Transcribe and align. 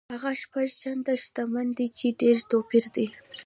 هغه 0.13 0.31
شپږ 0.41 0.67
چنده 0.81 1.13
شتمن 1.23 1.67
دی 1.77 1.87
چې 1.97 2.07
ډېر 2.21 2.37
توپیر 2.51 2.85
دی. 2.95 3.07